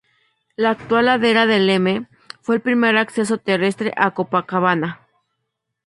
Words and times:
La 0.55 0.71
actual 0.71 1.05
ladera 1.05 1.45
de 1.45 1.59
Leme 1.59 2.07
fue 2.41 2.55
el 2.55 2.61
primer 2.63 2.97
acceso 2.97 3.37
terrestre 3.37 3.93
a 3.95 4.15
Copacabana. 4.15 5.01